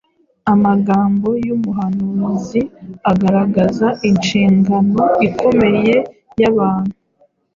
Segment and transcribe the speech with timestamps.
[0.53, 2.61] Amagambo y’umuhanuzi
[3.11, 5.95] agaragaza inshingano ikomeye
[6.39, 6.95] y’abantu